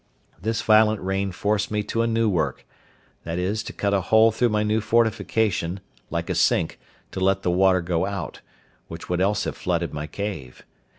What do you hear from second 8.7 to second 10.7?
which would else have flooded my cave.